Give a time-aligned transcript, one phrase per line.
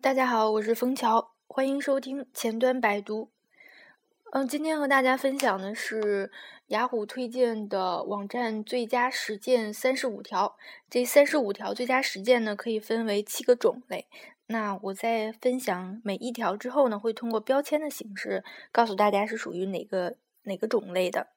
[0.00, 3.32] 大家好，我是枫桥，欢迎收听前端百读。
[4.30, 6.30] 嗯，今天和大家分享的是
[6.68, 10.56] 雅虎推荐的网站最佳实践三十五条。
[10.88, 14.06] 这三十五条最佳实践呢，可以分为七个种类。
[14.46, 21.30] 那我在分享每一条之后呢，会通过标签的形式告诉大家是属于哪个哪个种类的。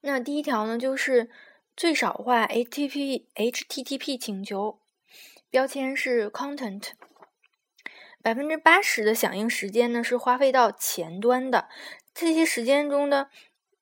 [0.00, 1.28] 那第一条呢，就是
[1.76, 4.80] 最少化 HTTP HTTP 请求，
[5.50, 6.92] 标签是 content。
[8.28, 11.66] 百分之八十的响应时间呢是花费到前端的，
[12.12, 13.30] 这些时间中的，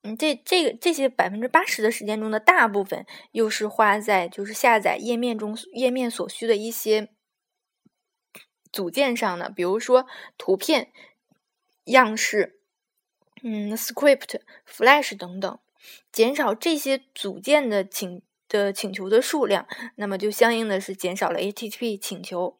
[0.03, 7.09] 嗯，这这个这些百分之八十的时间中的大部分又是花在就是下载页面中页面所需的一些
[8.71, 10.07] 组件上的，比如说
[10.37, 10.93] 图片、
[11.83, 12.61] 样式、
[13.43, 15.59] 嗯，script、flash 等等，
[16.09, 22.56] 减少这些组件的请的请求的数量，那么就相应的是减少了 HTTP 请求。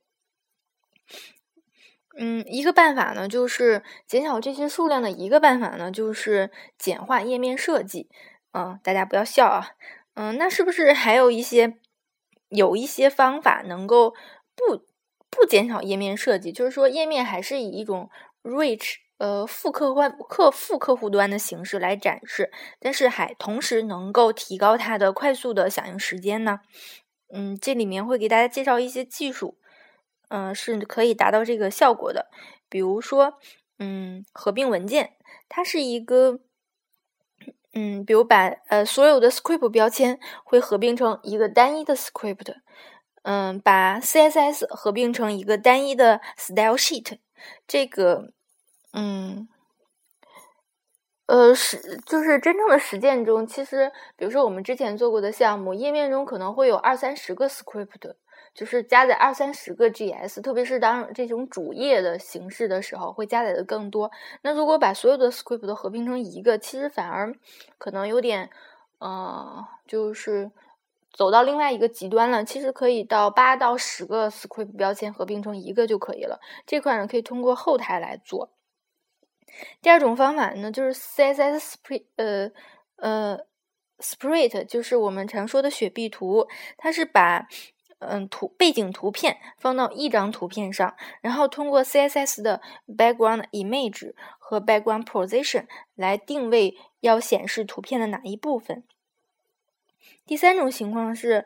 [2.20, 8.10] 嗯，一个办法呢，就是减少这些数量的一个办法呢，就是简化页面设计。
[8.54, 9.70] 嗯，大家不要笑啊。
[10.16, 11.78] 嗯，那是不是还有一些
[12.50, 14.16] 有一些方法能够
[14.56, 14.84] 不
[15.30, 16.52] 不减少页面设计？
[16.52, 18.10] 就是说，页面还是以一种
[18.42, 26.62] rich 呃副客户客副客户端的形式来展示，但是还同时能够提高它的快速的响应时间呢？
[27.32, 29.60] 嗯，这里面会给大家介绍一些技术。
[30.30, 32.28] 嗯，是可以达到这个效果的。
[32.70, 33.38] 比如说，
[33.80, 35.14] 嗯，合并文件，
[35.48, 36.40] 它是一个，
[37.74, 42.56] 嗯，比如把呃所有的 script 标签会合并成一个单一的 script，
[43.24, 47.20] 嗯，把 CSS 合并成一个单一的 style sheet。
[47.68, 48.32] 这个，
[48.94, 49.48] 嗯，
[51.28, 58.16] 呃，实就是真正的实践中，其实，比如说我们之前做过的项目，页面中可能会有二三十个 script。
[58.58, 64.10] 就是加载二三十个 GS，特别是当这种主页的形式的时候，会加载的更多。
[64.42, 67.36] 那如果把所有的 script 都合并成一个，其实反而
[67.78, 68.50] 可能有点，
[68.98, 70.50] 呃，就是
[71.14, 72.44] 走到另外一个极端了。
[72.44, 76.42] 其实可以到八到十个 script 标签合并成一个就可以了。
[76.66, 78.50] 这块呢，可以通过后台来做。
[79.84, 82.50] 第二种方法呢，就是 CSS split，呃
[82.96, 83.40] 呃
[84.00, 87.48] Sprite，就是我们常说的雪碧图，它是把
[88.00, 95.66] 嗯，图背景图片放到一张图片上，然后通过 CSS 的 background image 和 background position
[95.96, 98.84] 来定位要显示图片的哪一部分。
[100.26, 101.46] 第三种情况是，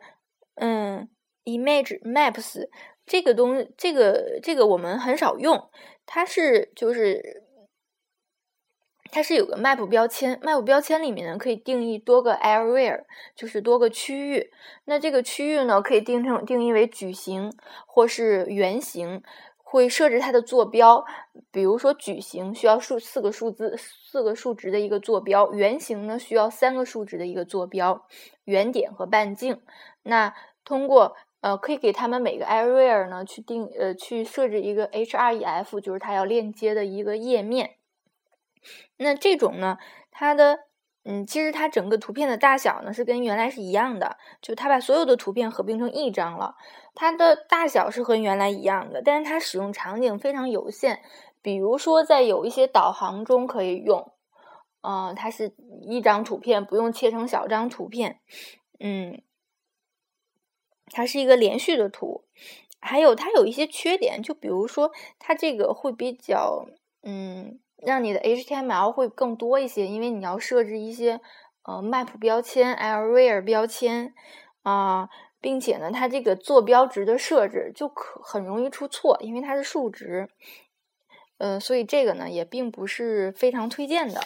[0.56, 1.08] 嗯
[1.44, 2.68] ，image maps
[3.06, 5.70] 这个东这个这个我们很少用，
[6.06, 7.41] 它是就是。
[9.14, 13.04] 它是有个 map 标签，map 标签里面呢可以定义多个 area，
[13.36, 14.50] 就是多个区域。
[14.86, 17.52] 那这个区域呢可以定成定义为矩形
[17.86, 19.22] 或是圆形，
[19.58, 21.04] 会设置它的坐标。
[21.50, 28.06] 比如说矩形需要数四个数字四个数值的一个坐标，圆形呢需要三个数值的一个坐标，
[28.44, 29.60] 圆点和半径。
[30.04, 30.34] 那
[30.64, 37.72] 通过呃可以给他们每个 area 呢去定呃去设置一个 href，就是它要链接的一个页面。
[38.96, 39.78] 那这种呢，
[40.10, 40.60] 它的
[41.04, 46.54] 嗯，其实它整个图片的大小呢是跟原来是一样的，就它把所有的图片合并成一张了，
[46.94, 51.00] 它的大小是和原来一样的，但是它使用场景非常有限，
[51.42, 54.12] 比如说在有一些导航中可以用，
[54.82, 55.52] 嗯，它是
[55.88, 58.20] 一张图片，不用切成小张图片，
[58.78, 59.20] 嗯，
[60.86, 62.26] 它是一个连续的图，
[62.80, 66.64] 还有它有一些缺点，就比如说它这个会比较
[67.02, 67.58] 嗯。
[67.84, 71.20] 让你的 HTML 会更多一些，因为你要设置一些
[71.64, 74.14] 呃 map 标签、area 标签
[74.62, 75.08] 啊，
[75.40, 80.28] 并且呢，它这个坐标值的设置就可很容易出错，因为它是数值，
[81.38, 84.20] 呃，所以这个呢也并不是非常推荐的。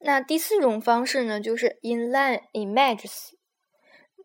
[0.00, 3.30] 那第四种方式呢，就是 inline images，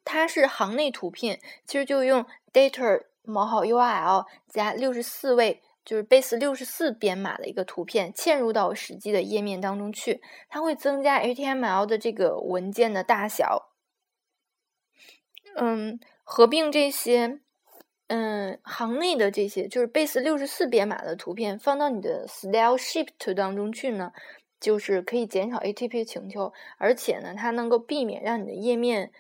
[0.04, 3.06] 它是行内图片，其实就用 data。
[3.30, 13.72] 冒号 URL 加六十四位，就是 base 六十四编码的一个图片嵌入到实际的页面当中去，它会增加 HTML 的这个文件的大小。
[15.56, 17.40] 嗯，合并这些，
[18.08, 24.12] 嗯，行内的这些就是 base 六十四编码的图片放到你的 style sheet 当中去呢，
[24.60, 29.12] 就是可以减少 HTTP 请求，而且呢，它能够避免让你的页面，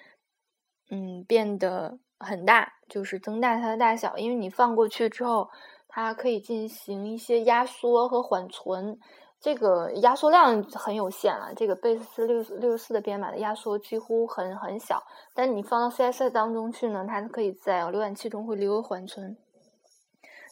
[0.89, 1.99] 嗯，变得。
[2.21, 5.49] 很大，就是增大它的大小，因为你放过去之后，
[5.87, 8.99] 它可以进行一些压缩和缓存，
[9.39, 11.53] 这个压缩量很有限了。
[11.55, 15.03] 这个贝斯六六十四的编码的压缩几乎很很小，
[15.33, 19.37] 但你放到 CSS 当中去呢，它可以在浏览器中会留有缓存。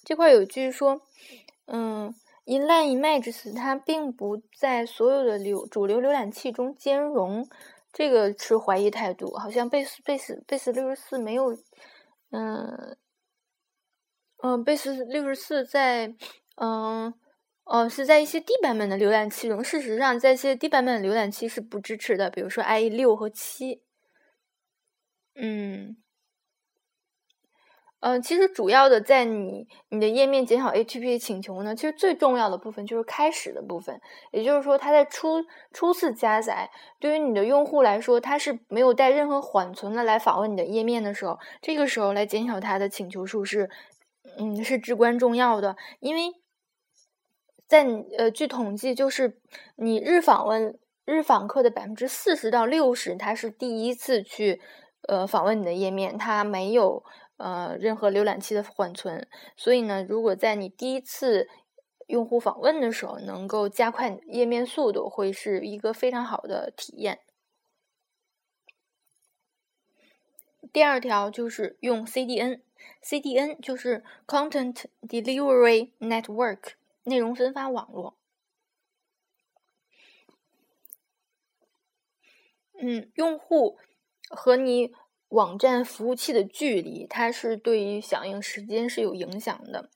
[0.06, 1.02] 这块有句说，
[1.66, 7.46] 嗯，inline images 它并不在所有的流主流浏览器中兼容，
[7.92, 9.36] 这个持怀疑态度。
[9.36, 11.58] 好像贝斯贝斯贝斯六十四没有，
[12.32, 12.98] 嗯。
[14.44, 16.14] 嗯，贝斯六十四在，
[16.58, 17.12] 嗯，
[17.64, 19.64] 哦，是在一些低版本的浏览器中。
[19.64, 23.82] 事实上，在一些低版本的浏览器是不支持的，比如说 IE 六和七。
[25.34, 25.98] 嗯，
[28.00, 34.00] 嗯，其实主要的在你你的页面减少 HTTP 请求呢，其实最重要的部分就是开始的部分，
[34.32, 43.70] 也就是说，它在初初次加载，对于你的用户来说，它是没有带任何缓存的来访问你的页面的时候，这个时候来减少它的请求数是。
[44.40, 46.34] 嗯，是至关重要的，因为
[47.66, 49.40] 在呃，据统计，就是
[49.78, 54.62] 你日访问日访客的百分之四十到六十，他是第一次去
[55.08, 57.04] 呃访问你的页面，他没有
[57.38, 61.48] 呃任何浏览器的缓存，所以呢，如果在你第一次
[62.08, 67.20] 用户访问的时候，能够加快页面速度，会是一个非常好的体验。
[70.74, 76.74] 第二条就是用 CDN，CDN 就是 Content Delivery Network
[77.04, 78.16] 内容分发网络。
[82.80, 83.80] 嗯，用户
[84.30, 84.94] 和你
[85.30, 89.90] 网站服务器的距离，它是对于响应时间是有影响的。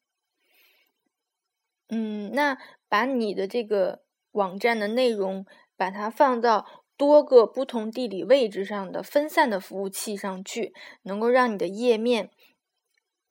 [1.89, 2.57] 嗯，那
[2.87, 5.45] 把你的这个网站的内容，
[5.75, 6.65] 把它放到。
[6.97, 12.29] 多个不同地理位置上的分散的服务器上去，能够让你的页面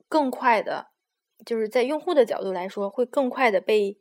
[0.09, 0.89] 更快的，
[1.47, 3.97] 就是在用户的角度来说，会更快的被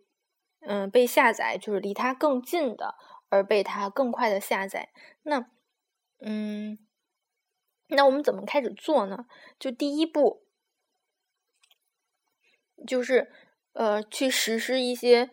[0.61, 2.95] 嗯被下载，就是离它更近的，
[3.29, 4.89] 而被它更快的下载。
[5.21, 5.45] 那
[6.19, 6.79] 嗯，
[7.89, 9.25] 那我们怎么开始做呢？
[9.59, 10.43] 就第一步，
[12.87, 13.31] 就是
[13.73, 15.29] 呃去实施一些。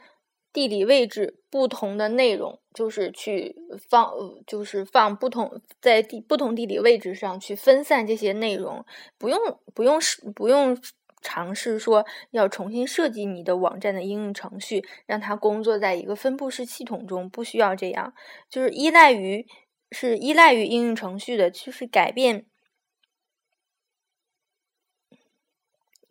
[0.52, 3.54] 地理位置不同的内容，就是去
[3.90, 4.10] 放，
[4.46, 8.82] 就是放不同在地不同地理位置上去分散这些内容，
[9.18, 9.38] 不用
[9.74, 10.00] 不用
[10.34, 10.74] 不用
[11.20, 18.14] 尝试说要重新设计你的网站的应用程序，让它工作在一个分布式系统中，不需要这样，
[18.48, 19.46] 就是依赖于
[19.92, 22.46] 是依赖于应用程序的，就是改变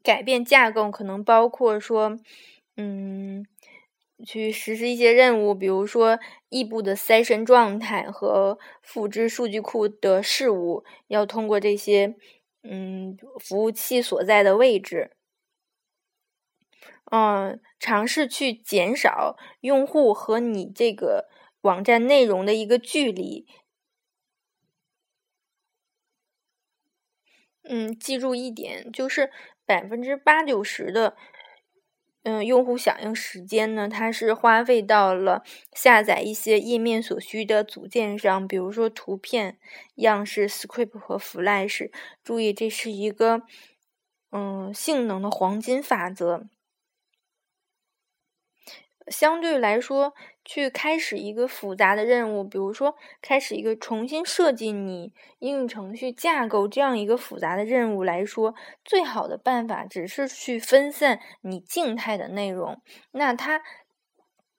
[0.03, 2.17] 改变架构，可能包括说，
[2.77, 3.45] 嗯。
[4.25, 6.17] 去实施一些任务，比如说
[6.47, 12.15] 异步的 session 状态和复制数据库的事务，要通过这些
[12.63, 15.11] 嗯服务器所在的位置，
[17.11, 21.27] 嗯，尝试去减少用户和你这个
[21.61, 23.45] 网站内容的一个距离。
[27.67, 29.31] 嗯，记住一点，就是
[29.65, 31.15] 百分之八九十的。
[32.27, 39.59] 嗯，用户响应时间呢，它是花费到了下载一些页面所需的组件上，比如说图片、
[39.97, 41.91] 样式、script 和 Flash。
[42.23, 43.43] 注意，这是一个
[44.31, 46.47] 嗯性能的黄金法则。
[49.07, 50.13] 相对来说，
[50.43, 63.61] 去开始一个复杂的任务，比如说开始一个重新设计你应用程序架构这样一个复杂的任务来说，最好的办法只是去分散你静态的内容，那它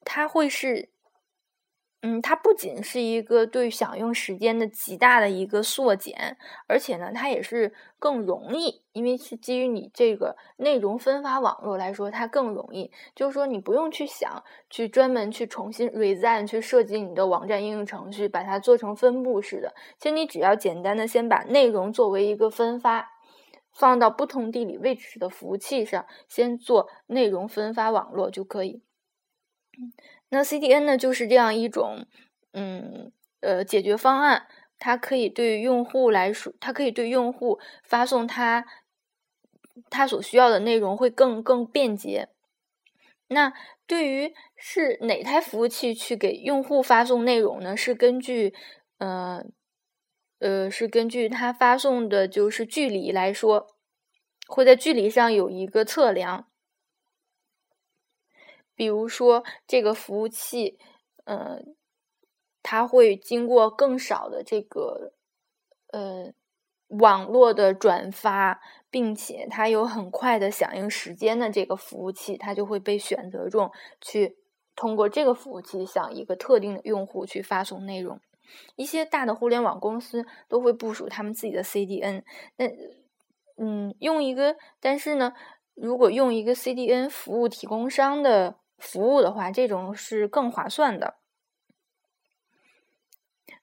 [0.05, 0.91] 它会是。
[2.07, 6.37] 嗯，它不仅是一个对享用时间的极大的一个缩减，
[6.69, 12.93] 而且呢，它也是更容易，因为是基于你这个内容分发网络来说，它更容易。
[13.17, 19.75] 就是说，你不用去想，去专门去重新 resign 去设计你的网站应用程序，把它做成分布式的。
[19.99, 23.09] 其实你只要简单的先把内容作为一个分发，
[23.73, 28.85] 放到不同地理位置的服务器上，先做内容分发网络就可以。
[30.29, 32.07] 那 CDN 呢，就是这样一种，
[32.53, 34.47] 嗯，呃，解决方案。
[34.79, 38.67] 它可以对用户来说，它可以对用户发送他
[39.89, 42.29] 他所需要的内容会更更便捷。
[43.29, 43.55] 那
[43.87, 47.75] 对于是哪台服务器去给用户发送内容呢？
[47.75, 48.53] 是根据，
[48.99, 49.43] 呃，
[50.41, 53.69] 呃，是根据它发送的就是距离来说，
[54.47, 56.49] 会在距离上有一个测量。
[58.77, 60.79] 比如说，这个服务器，
[61.25, 61.61] 呃，
[62.63, 65.13] 它会经过更少的这个，
[65.93, 66.33] 呃，
[66.89, 74.37] 网络的转发，并且它有很快的响应时间的这个服务器，它就会被选择中去
[74.77, 78.21] 通过这个服务器向一个特定的用户去发送内容。
[78.77, 82.23] 一些大的互联网公司都会部署他们自己的 CDN，
[82.57, 82.67] 那
[83.57, 85.33] 嗯，用一个，但是呢，
[85.75, 91.15] 如果用一个 CDN 服务提供商的服务的话，这种是更划算的。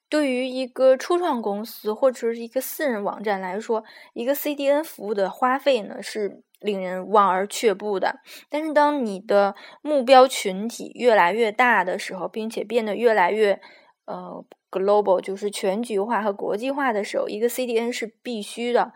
[0.09, 8.19] 对于一个初创公司或者是一个私人网站来说，一个 CDN 服务的花费呢是令人望而却步的。
[8.47, 13.59] 但是，当你的目标群体越来越大的时候，并且变得越来越
[14.05, 18.93] 呃 global，就是全局化和国际化的时候，一个 CDN 是必须的，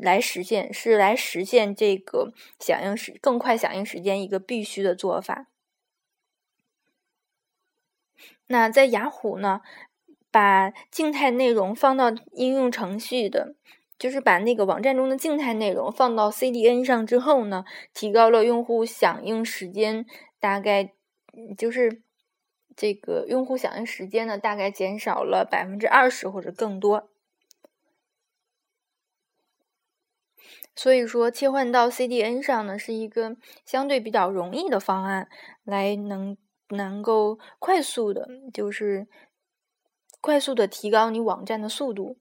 [0.00, 5.48] 来实现是来实现这个响应时更快响应时间一个必须的做法。
[8.46, 9.60] 那在雅虎呢？
[10.30, 13.54] 把静态内容放到应用程序的，
[13.98, 20.04] 就是把那个网站中的静态内容放到 CDN 上之后呢，提高了用户响应时间，
[20.38, 20.92] 大概
[21.56, 22.02] 就是
[22.76, 27.08] 这个用户响应时间呢，大概减少了百分之二十或者更多。
[30.74, 35.28] 所以说，切换到 CDN 上呢，是一个相对比较容易的方案，
[35.64, 36.36] 来能
[36.68, 39.06] 能够快速的，就是。
[40.20, 42.18] 快速的提高你网站的速度。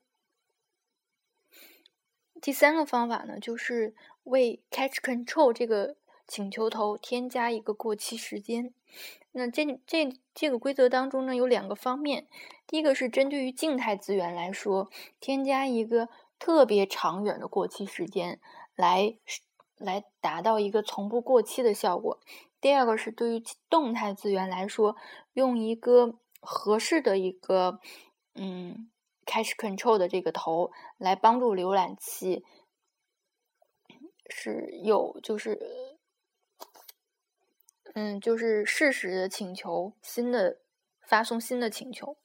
[2.39, 8.71] 第三个方法呢，就是为 Catch Control 这个请求头添加一个过期时间。
[9.31, 12.27] 那这这这个规则当中呢，有两个方面。
[12.67, 16.07] 第一个是针对于静态资源来说，添加一个
[16.39, 18.39] 特别长远的过期时间，
[18.75, 19.17] 来
[19.77, 22.19] 来达到一个从不过期的效果。
[22.59, 24.95] 第二个是对于动态资源来说，
[25.33, 26.19] 用一个。
[26.39, 27.79] 合适的一个
[28.35, 28.89] 嗯
[29.25, 32.45] ，cache control 的这个头来帮助浏览器
[34.29, 35.97] 是有就是
[37.95, 40.59] 嗯，就是适时的请求新的
[41.01, 42.15] 发送新的请求。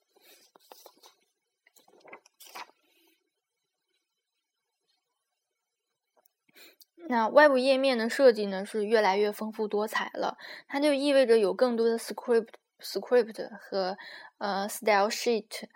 [7.09, 10.37] 那外部页面的设计呢是越来越丰富多彩了，
[10.69, 12.49] 它就意味着有更多的 script。
[12.85, 13.97] Script 和
[14.39, 15.67] 呃 Style Sheet，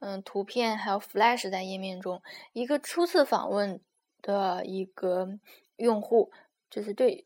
[0.00, 2.20] 嗯，图片还有 Flash 在页面中。
[2.52, 3.80] 一个初次访问
[4.20, 5.28] 的一个
[5.76, 6.32] 用户，
[6.68, 7.24] 就是对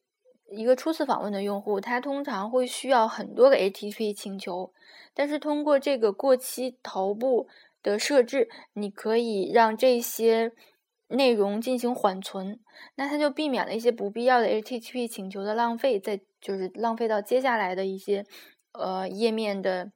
[0.50, 4.75] 一个初次访问的用户，他通常会需要很多个 HTTP 请求。
[5.14, 7.49] 但是通过这个过期头部
[7.83, 10.52] 的设置，你可以让这些
[11.11, 12.59] 内容进行缓存，
[12.95, 18.25] 那它就避免了一些不必要的 HTTP 请求的浪费，在就是浪费到接下来的一些。
[18.73, 19.90] 呃，页面的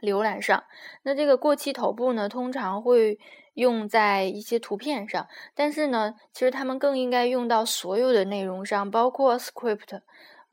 [0.00, 0.64] 浏览上，
[1.02, 3.18] 那这个过期头部呢，通常会
[3.52, 10.00] 用在一些图片上，但是呢，其实它们更应该用到所有的内容上，包括 script，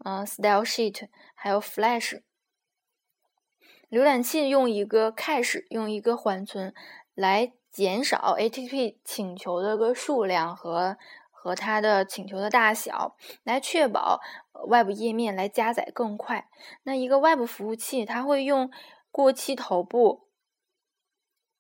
[0.04, 2.20] 嗯，style sheet，还有 flash。
[3.90, 6.74] 浏览器用一个 cache，用一个缓存
[7.16, 10.98] 来减少 HTTP 请求的个数量和。
[11.42, 14.20] 和它的请求的大小来确保
[14.68, 16.50] 外部页面来加载更快。
[16.84, 18.70] 那一个外部服务器，它会用
[19.10, 20.28] 过期头部，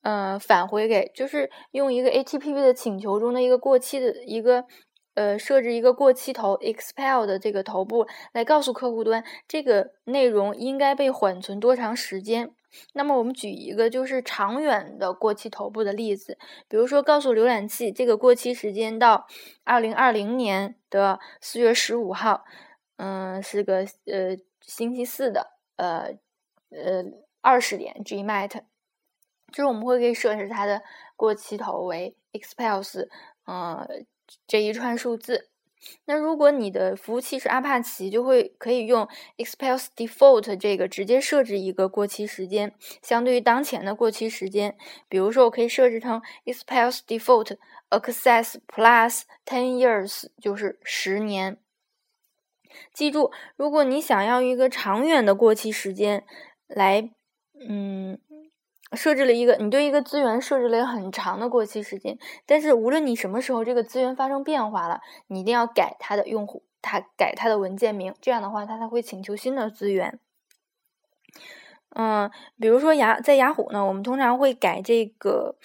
[0.01, 4.65] 嗯，返回给，就是用一个 HTTP 的请求中的一个过期的一个，
[5.13, 12.53] 呃，设置一个过期头 expel 的这个头部，来告诉客户端这个内容应该被缓存多长时间。
[12.93, 19.27] 那么我们举一个就是长远的过期头部的例子，比如说告诉浏览器这个过期时间到
[19.63, 22.45] 二零二零年的四月十五号，
[22.97, 26.13] 嗯，是个呃星期四的呃
[26.69, 27.03] 呃
[27.41, 28.61] 二十点 gmat，
[29.51, 30.81] 就是我们会给设置它的
[31.15, 33.07] 过期头为 expels，
[33.45, 33.87] 呃
[34.45, 35.49] 这一串数字。
[36.05, 39.07] 那如果你的服务器是阿帕奇，就会可以用
[39.37, 44.77] expels default 这个直接设置一个过期时间，相对于当前的过期时间。
[45.07, 47.57] 比如说，我可以设置成 expels default
[47.89, 51.57] access plus ten years，就是十年。
[52.93, 56.25] 记住，如果你想要一个长远的过期时间，
[56.67, 57.09] 来，
[57.67, 58.19] 嗯。
[58.93, 70.19] 设置了一个，你对一个资源设置了很长的过期时间，但是无论你什么时候这个资源发生变化了，你一定要改它的用户，它改它的文件名，这样的话它才会请求新的资源。
[71.95, 72.29] 嗯，
[72.59, 75.55] 比如说雅在雅虎呢，我们通常会改这个，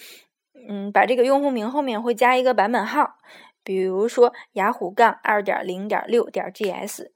[0.68, 3.16] 嗯，把这个用户名后面会加一个版本号，
[3.62, 7.08] 比如说雅虎杠二点零点六点 gs。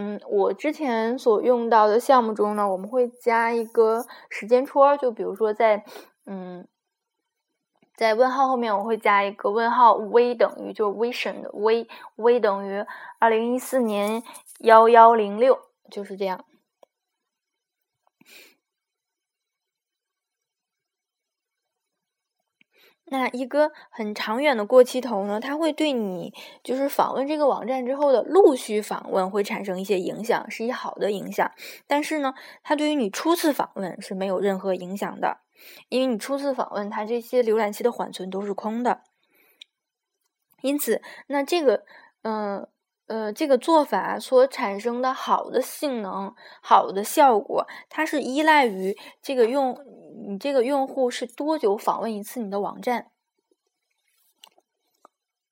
[0.00, 5.84] 嗯，我之前所用到的项目中呢，我们会加一个时间戳，就比如说在
[6.24, 6.68] 嗯，
[7.96, 12.86] 在问号后面我会加一个问号 v 等于就 vision 的 v v 等于
[13.18, 14.22] 二零一四年
[14.60, 15.58] 幺幺零六，
[15.90, 16.44] 就是这样。
[23.10, 31.50] 那一个很长远的过期头呢，它会对你就是访问这个网站之后的陆续访问会产生一些影响，是一好的影响。
[31.86, 35.38] 但是呢，它对于你初次访问是没有任何影响的，
[35.88, 39.02] 因为你初次访问它这些浏览器的缓存都是空的。
[40.62, 41.84] 因此，那这个，
[42.22, 42.66] 嗯
[43.06, 49.76] 呃，这个做法所产生的好的性能、好的效果，它是依赖于这个用。
[50.26, 53.10] 你这个用户是多久访问一次你的网站？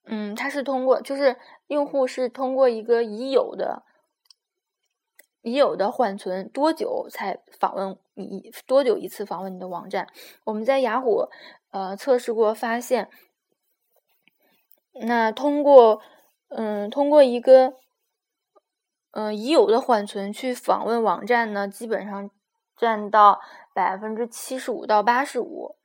[0.05, 3.85] 嗯，它是通过，就是用户是通过一个已有的、
[5.43, 10.09] 已有的缓存多久才访问你多久一次访问你的网站？
[10.45, 11.29] 我们在雅虎
[11.71, 13.09] 呃测试过，发现，
[14.93, 16.01] 那通过
[16.49, 17.75] 嗯通过一个
[19.11, 22.31] 嗯已有的缓存去访问网站呢，基本上
[22.77, 23.41] 占到。
[23.77, 25.77] 百分之七十五到八十五。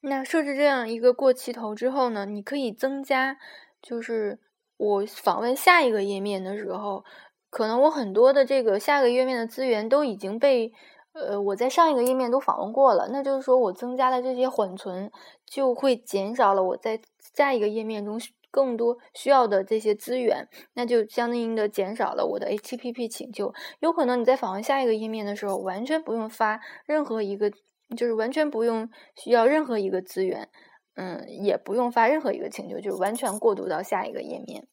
[0.00, 3.36] 那设置这样一个过期头之后呢，你可以增加，
[3.82, 4.40] 就是
[4.78, 7.04] 我访问下一个页面的时候，
[7.50, 10.72] 可能我很多的这个下个页面的资源都已经被，
[11.12, 13.08] 呃，我在上一个页面都访问过了。
[13.12, 15.12] 那就是说我增加了这些缓存，
[15.44, 16.98] 就会减少了我在
[17.34, 18.18] 下一个页面中。
[18.56, 23.52] 更多需要的这些资源，那就相应的减少了我的 HTTP 请求。
[23.80, 27.50] 有可能你在访问下一个页面的时候，完全不用发任何一个，
[27.94, 30.48] 就是完全不用需要任何一个资源，
[30.94, 34.66] 嗯，也不用发任何一个请求，就是完全过渡到下一个页面。